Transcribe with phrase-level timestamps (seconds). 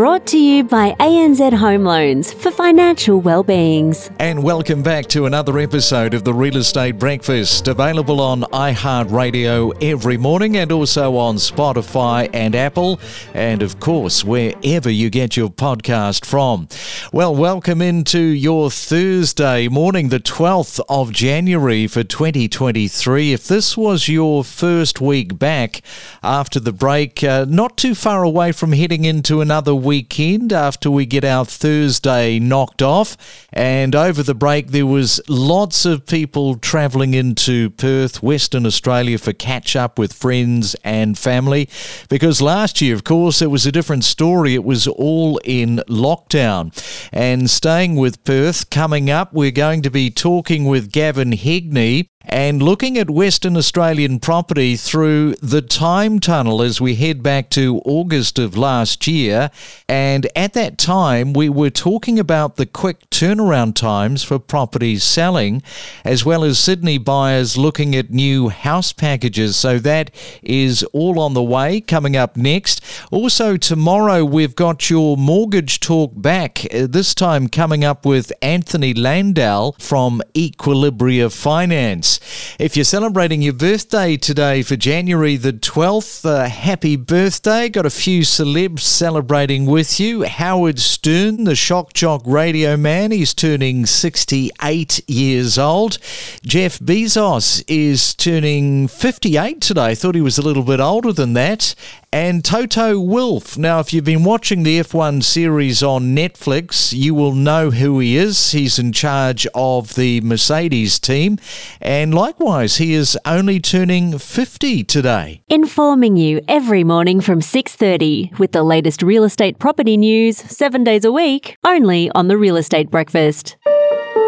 [0.00, 4.10] brought to you by ANZ Home Loans for financial well-beings.
[4.18, 10.16] And welcome back to another episode of the Real Estate Breakfast, available on iHeartRadio every
[10.16, 12.98] morning and also on Spotify and Apple,
[13.34, 16.66] and of course, wherever you get your podcast from.
[17.12, 23.34] Well, welcome into your Thursday morning, the 12th of January for 2023.
[23.34, 25.82] If this was your first week back
[26.22, 31.04] after the break, uh, not too far away from heading into another weekend after we
[31.04, 33.16] get our Thursday knocked off.
[33.52, 39.32] And over the break, there was lots of people travelling into Perth, Western Australia for
[39.32, 41.68] catch up with friends and family.
[42.08, 44.54] Because last year, of course, it was a different story.
[44.54, 46.70] It was all in lockdown.
[47.12, 52.62] And staying with Perth, coming up, we're going to be talking with Gavin Hegney and
[52.62, 58.38] looking at Western Australian property through the time tunnel as we head back to August
[58.38, 59.50] of last year.
[59.88, 65.62] And at that time, we were talking about the quick turnaround times for properties selling,
[66.04, 69.56] as well as Sydney buyers looking at new house packages.
[69.56, 70.10] So that
[70.42, 72.84] is all on the way coming up next.
[73.10, 78.92] Also, tomorrow, we've got your mortgage talk back, uh, this time coming up with Anthony
[78.92, 82.09] Landau from Equilibria Finance.
[82.58, 87.68] If you're celebrating your birthday today for January the 12th, uh, happy birthday.
[87.68, 90.22] Got a few celebs celebrating with you.
[90.22, 95.98] Howard Stern, the shock jock radio man, he's turning 68 years old.
[96.42, 99.90] Jeff Bezos is turning 58 today.
[99.90, 101.74] I Thought he was a little bit older than that
[102.12, 103.56] and Toto Wolff.
[103.56, 108.16] Now, if you've been watching the F1 series on Netflix, you will know who he
[108.16, 108.50] is.
[108.50, 111.38] He's in charge of the Mercedes team,
[111.80, 115.42] and likewise, he is only turning 50 today.
[115.48, 121.04] Informing you every morning from 6:30 with the latest real estate property news 7 days
[121.04, 123.56] a week, only on the Real Estate Breakfast.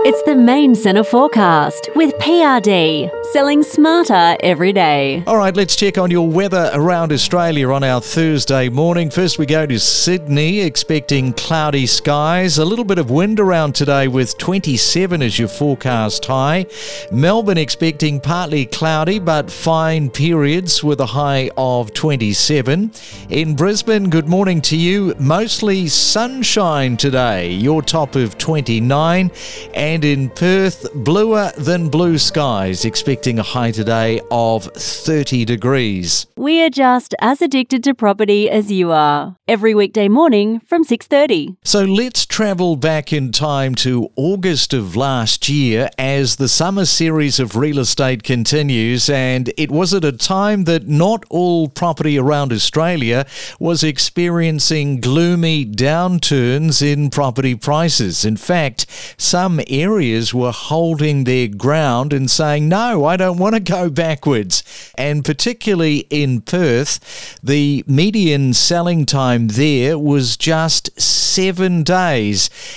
[0.04, 5.24] It's the main centre forecast with PRD, selling smarter every day.
[5.26, 9.08] All right, let's check on your weather around Australia on our Thursday morning.
[9.08, 14.06] First, we go to Sydney, expecting cloudy skies, a little bit of wind around today
[14.06, 16.66] with 27 as your forecast high.
[17.10, 22.92] Melbourne, expecting partly cloudy but fine periods with a high of 27.
[23.30, 25.14] In Brisbane, good morning to you.
[25.18, 29.30] Mostly sunshine today, your top of 29.
[29.72, 32.84] And in Perth, bluer than blue skies,
[33.22, 36.26] expecting a high today of 30 degrees.
[36.36, 39.36] We are just as addicted to property as you are.
[39.46, 41.54] Every weekday morning from 6:30.
[41.62, 47.38] So let's travel back in time to August of last year as the summer series
[47.38, 52.50] of real estate continues and it was at a time that not all property around
[52.50, 53.26] Australia
[53.60, 58.24] was experiencing gloomy downturns in property prices.
[58.24, 58.86] In fact,
[59.18, 64.64] some areas were holding their ground and saying, no, I don't want to go backwards.
[64.96, 72.21] And particularly in Perth, the median selling time there was just seven days.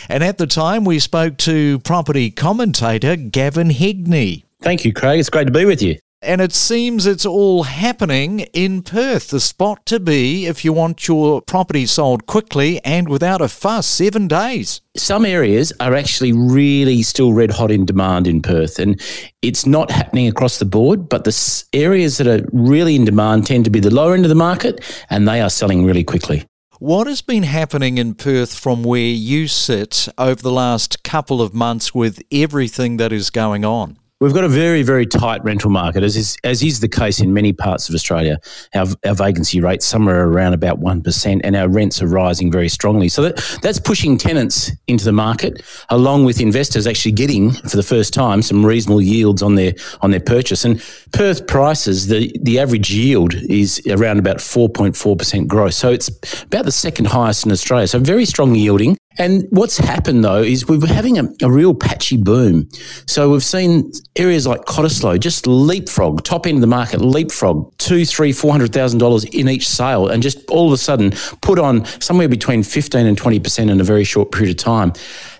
[0.09, 4.43] And at the time, we spoke to property commentator Gavin Hegney.
[4.61, 5.19] Thank you, Craig.
[5.19, 9.39] It's great to be with you and it seems it's all happening in Perth, the
[9.39, 14.27] spot to be if you want your property sold quickly and without a fuss, seven
[14.27, 14.81] days.
[14.97, 18.99] Some areas are actually really still red hot in demand in Perth, and
[19.41, 23.65] it's not happening across the board, but the areas that are really in demand tend
[23.65, 26.45] to be the lower end of the market, and they are selling really quickly.
[26.85, 31.51] What has been happening in Perth from where you sit over the last couple of
[31.51, 33.97] months with everything that is going on?
[34.25, 37.31] We've got a very, very tight rental market, as is, as is the case in
[37.31, 38.39] many parts of Australia.
[38.73, 43.07] Our, our vacancy rate somewhere around about 1%, and our rents are rising very strongly.
[43.07, 47.83] So that, that's pushing tenants into the market, along with investors actually getting, for the
[47.83, 50.65] first time, some reasonable yields on their on their purchase.
[50.65, 55.75] And Perth prices, the, the average yield is around about 4.4% gross.
[55.75, 56.09] So it's
[56.41, 57.85] about the second highest in Australia.
[57.85, 58.97] So very strong yielding.
[59.17, 62.69] And what's happened though is we're having a, a, real patchy boom.
[63.07, 68.05] So we've seen areas like Cottesloe just leapfrog, top end of the market, leapfrog two,
[68.05, 71.59] three, four hundred thousand dollars in each sale, and just all of a sudden put
[71.59, 74.93] on somewhere between fifteen and twenty percent in a very short period of time.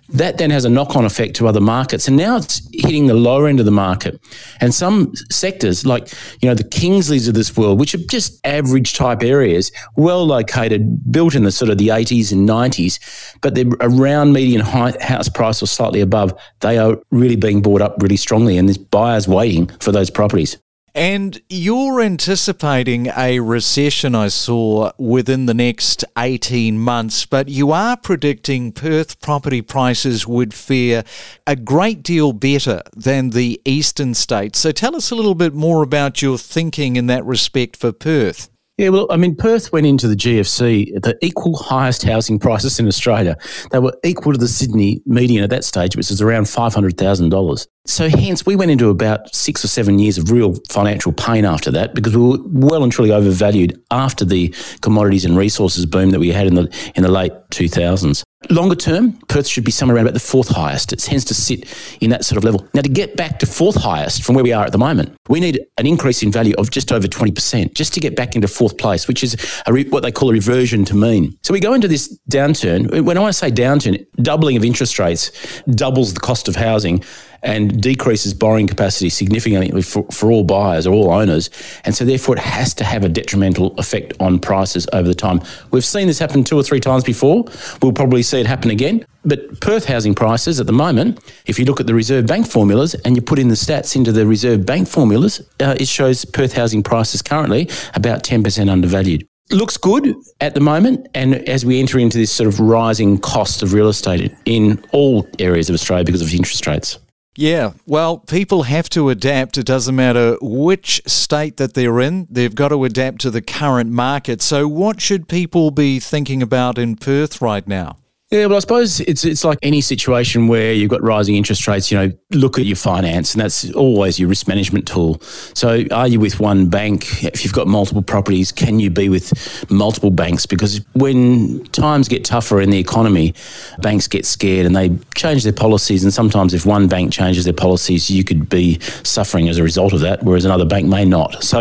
[0.09, 2.07] That then has a knock on effect to other markets.
[2.07, 4.19] And now it's hitting the lower end of the market.
[4.61, 6.11] And some sectors, like,
[6.41, 11.11] you know, the Kingsleys of this world, which are just average type areas, well located,
[11.11, 12.99] built in the sort of the 80s and 90s,
[13.41, 17.95] but they're around median house price or slightly above, they are really being bought up
[18.01, 18.57] really strongly.
[18.57, 20.57] And there's buyers waiting for those properties.
[20.95, 27.97] And you're anticipating a recession, I saw, within the next 18 months, but you are
[27.97, 31.03] predicting Perth property prices would fare
[31.45, 34.59] a great deal better than the eastern states.
[34.59, 38.49] So tell us a little bit more about your thinking in that respect for Perth.
[38.77, 42.77] Yeah, well, I mean, Perth went into the GFC at the equal highest housing prices
[42.77, 43.37] in Australia.
[43.71, 47.67] They were equal to the Sydney median at that stage, which was around $500,000.
[47.85, 51.71] So, hence, we went into about six or seven years of real financial pain after
[51.71, 56.19] that because we were well and truly overvalued after the commodities and resources boom that
[56.19, 58.24] we had in the in the late 2000s.
[58.49, 60.93] Longer term, Perth should be somewhere around about the fourth highest.
[60.93, 61.65] It tends to sit
[62.01, 62.67] in that sort of level.
[62.73, 65.39] Now, to get back to fourth highest from where we are at the moment, we
[65.39, 68.77] need an increase in value of just over 20% just to get back into fourth
[68.77, 69.35] place, which is
[69.67, 71.37] re- what they call a reversion to mean.
[71.43, 73.01] So we go into this downturn.
[73.03, 75.31] When I want to say downturn, doubling of interest rates
[75.71, 77.03] doubles the cost of housing
[77.45, 81.49] and decreases borrowing capacity significantly for, for all buyers or all owners.
[81.85, 85.41] And so, therefore, it has to have a detrimental effect on prices over the time.
[85.71, 87.45] We've seen this happen two or three times before.
[87.81, 89.05] We'll probably see it happen again.
[89.23, 92.93] But Perth housing prices at the moment, if you look at the Reserve Bank formulas
[93.05, 96.53] and you put in the stats into the Reserve Bank formulas, uh, it shows Perth
[96.53, 101.07] housing prices currently about 10% undervalued looks good at the moment.
[101.13, 105.27] And as we enter into this sort of rising cost of real estate in all
[105.39, 106.97] areas of Australia because of interest rates.
[107.37, 109.57] Yeah, well, people have to adapt.
[109.57, 113.91] It doesn't matter which state that they're in, they've got to adapt to the current
[113.91, 114.41] market.
[114.41, 117.97] So, what should people be thinking about in Perth right now?
[118.31, 121.91] Yeah, well, I suppose it's it's like any situation where you've got rising interest rates.
[121.91, 125.21] You know, look at your finance, and that's always your risk management tool.
[125.53, 127.23] So, are you with one bank?
[127.23, 130.47] If you've got multiple properties, can you be with multiple banks?
[130.47, 133.35] Because when times get tougher in the economy,
[133.79, 136.03] banks get scared and they change their policies.
[136.03, 139.93] And sometimes, if one bank changes their policies, you could be suffering as a result
[139.93, 141.43] of that, whereas another bank may not.
[141.43, 141.59] So,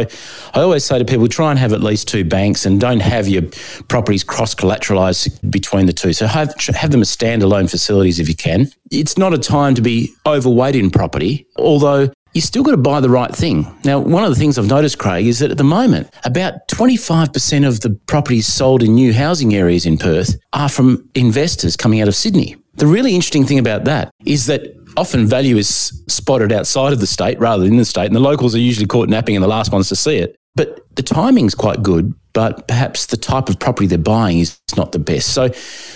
[0.55, 3.29] I always say to people, try and have at least two banks, and don't have
[3.29, 3.43] your
[3.89, 6.15] properties cross collateralized between the two.
[6.15, 8.71] So, have have them as standalone facilities if you can.
[8.91, 13.01] It's not a time to be overweight in property, although you still got to buy
[13.01, 13.67] the right thing.
[13.85, 17.67] Now, one of the things I've noticed, Craig, is that at the moment, about 25%
[17.67, 22.09] of the properties sold in new housing areas in Perth are from investors coming out
[22.09, 22.57] of Sydney.
[22.75, 27.07] The really interesting thing about that is that often value is spotted outside of the
[27.07, 29.49] state rather than in the state, and the locals are usually caught napping and the
[29.49, 30.37] last ones to see it.
[30.57, 34.93] But the timing's quite good but perhaps the type of property they're buying is not
[34.93, 35.33] the best.
[35.33, 35.51] So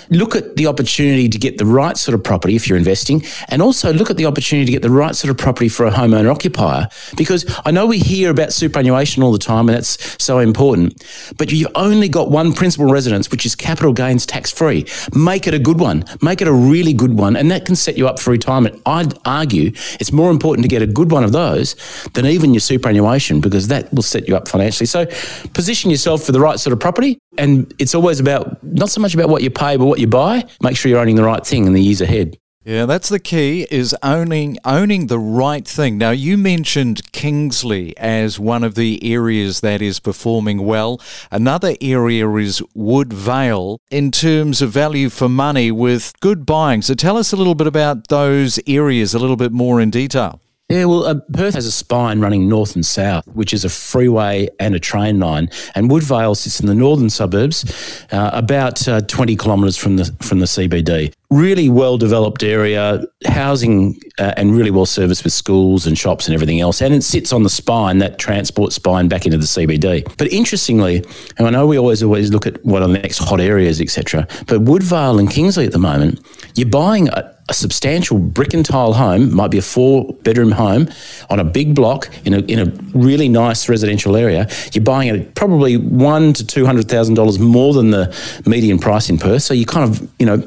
[0.08, 3.61] look at the opportunity to get the right sort of property if you're investing, and
[3.61, 6.31] also look at the opportunity to get the right sort of property for a homeowner
[6.31, 6.88] occupier.
[7.17, 11.05] Because I know we hear about superannuation all the time, and that's so important,
[11.37, 14.87] but you've only got one principal residence, which is capital gains tax free.
[15.12, 17.99] Make it a good one, make it a really good one, and that can set
[17.99, 18.81] you up for retirement.
[18.87, 21.75] I'd argue it's more important to get a good one of those
[22.14, 24.87] than even your superannuation because that will set you up financially.
[24.87, 25.06] So
[25.52, 27.19] position yourself for the right sort of property.
[27.38, 30.44] And it's always about not so much about what you pay, but what you buy.
[30.60, 32.36] Make sure you're owning the right thing in the years ahead.
[32.66, 35.96] Yeah, that's the key is owning owning the right thing.
[35.96, 41.00] Now you mentioned Kingsley as one of the areas that is performing well.
[41.30, 46.82] Another area is Woodvale in terms of value for money with good buying.
[46.82, 50.42] So tell us a little bit about those areas a little bit more in detail.
[50.69, 54.49] Yeah, well, uh, Perth has a spine running north and south, which is a freeway
[54.61, 57.65] and a train line, and Woodvale sits in the northern suburbs,
[58.13, 61.15] uh, about uh, 20 kilometres from the from the CBD.
[61.31, 66.35] Really well developed area, housing, uh, and really well serviced with schools and shops and
[66.35, 66.81] everything else.
[66.81, 70.11] And it sits on the spine, that transport spine back into the CBD.
[70.17, 71.05] But interestingly,
[71.37, 74.27] and I know we always always look at what are the next hot areas, etc.
[74.47, 76.20] But Woodvale and Kingsley at the moment,
[76.55, 77.08] you're buying.
[77.08, 80.89] A, a substantial brick and tile home, might be a four bedroom home
[81.31, 82.67] on a big block in a, in a
[82.97, 87.73] really nice residential area, you're buying it probably one to two hundred thousand dollars more
[87.73, 89.43] than the median price in Perth.
[89.43, 90.44] So you kind of, you know,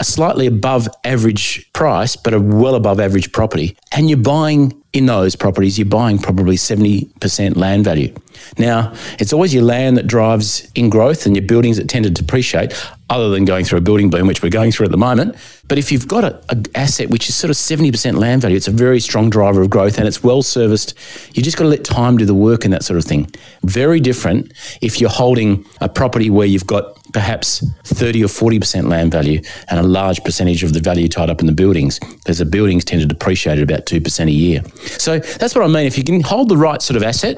[0.00, 3.76] a slightly above average price, but a well above average property.
[3.92, 8.12] And you're buying in those properties, you're buying probably 70% land value.
[8.58, 12.10] Now, it's always your land that drives in growth and your buildings that tend to
[12.10, 12.72] depreciate,
[13.10, 15.36] other than going through a building boom, which we're going through at the moment.
[15.68, 18.72] But if you've got an asset which is sort of 70% land value, it's a
[18.72, 20.94] very strong driver of growth and it's well serviced.
[21.34, 23.30] You just got to let time do the work and that sort of thing.
[23.62, 29.10] Very different if you're holding a property where you've got perhaps 30 or 40% land
[29.10, 32.44] value and a large percentage of the value tied up in the buildings because the
[32.44, 34.62] buildings tend to depreciate at about 2% a year.
[34.98, 35.86] So that's what I mean.
[35.86, 37.36] If you can hold the right sort of asset,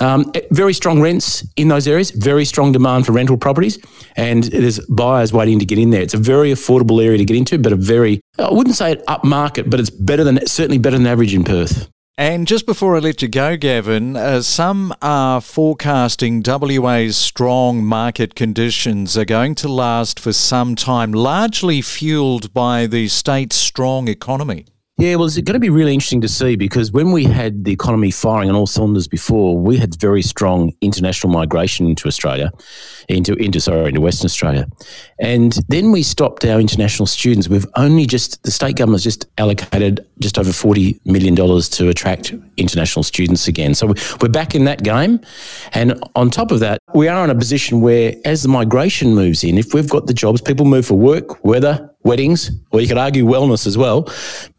[0.00, 3.78] um, very strong rents in those areas, very strong demand for rental properties,
[4.16, 6.02] and there's buyers waiting to get in there.
[6.02, 9.04] It's a very affordable area to get into, but a very, I wouldn't say it
[9.06, 11.88] upmarket, but it's better than, certainly better than average in Perth.
[12.16, 18.36] And just before I let you go, Gavin, uh, some are forecasting WA's strong market
[18.36, 24.66] conditions are going to last for some time, largely fueled by the state's strong economy.
[25.00, 27.72] Yeah, well, it's going to be really interesting to see because when we had the
[27.72, 32.52] economy firing on all cylinders before, we had very strong international migration into Australia,
[33.08, 34.66] into into sorry, into Western Australia,
[35.18, 37.48] and then we stopped our international students.
[37.48, 42.34] We've only just the state government's just allocated just over forty million dollars to attract
[42.58, 43.74] international students again.
[43.74, 45.18] So we're back in that game,
[45.72, 49.44] and on top of that, we are in a position where as the migration moves
[49.44, 52.98] in, if we've got the jobs, people move for work, weather, weddings, or you could
[52.98, 54.08] argue wellness as well.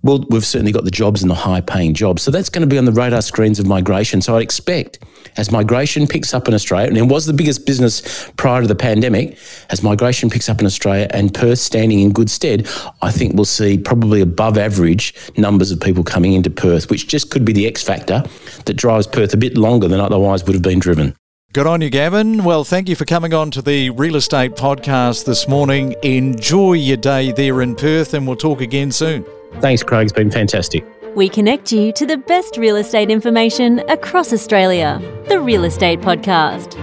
[0.03, 2.21] Well, we've certainly got the jobs and the high paying jobs.
[2.21, 4.21] So that's going to be on the radar screens of migration.
[4.21, 5.00] So I'd expect
[5.38, 8.75] as migration picks up in Australia, and it was the biggest business prior to the
[8.75, 9.38] pandemic,
[9.69, 12.67] as migration picks up in Australia and Perth standing in good stead,
[13.01, 17.31] I think we'll see probably above average numbers of people coming into Perth, which just
[17.31, 18.24] could be the X factor
[18.65, 21.15] that drives Perth a bit longer than otherwise would have been driven.
[21.53, 22.46] Good on you, Gavin.
[22.46, 25.93] Well, thank you for coming on to the Real Estate Podcast this morning.
[26.01, 29.25] Enjoy your day there in Perth, and we'll talk again soon.
[29.60, 30.03] Thanks, Craig.
[30.03, 30.86] It's been fantastic.
[31.13, 35.01] We connect you to the best real estate information across Australia.
[35.27, 36.77] The Real Estate Podcast.